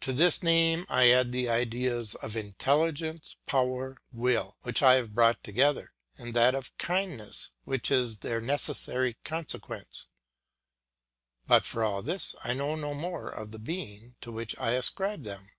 To 0.00 0.14
this 0.14 0.42
name 0.42 0.86
I 0.88 1.10
add 1.10 1.30
the 1.30 1.50
ideas 1.50 2.14
of 2.14 2.38
intelligence, 2.38 3.36
power, 3.44 3.98
will, 4.10 4.56
which 4.62 4.82
I 4.82 4.94
have 4.94 5.14
brought 5.14 5.44
together, 5.44 5.92
and 6.16 6.32
that 6.32 6.54
of 6.54 6.74
kindness 6.78 7.50
which 7.64 7.90
is 7.90 8.20
their 8.20 8.40
necessary 8.40 9.18
consequence; 9.24 10.06
but 11.46 11.66
for 11.66 11.84
all 11.84 12.00
this 12.02 12.34
I 12.42 12.54
know 12.54 12.76
no 12.76 12.94
more 12.94 13.28
of 13.28 13.50
the 13.50 13.58
being 13.58 14.14
to 14.22 14.32
which 14.32 14.56
I 14.58 14.70
ascribe 14.70 15.24
them. 15.24 15.50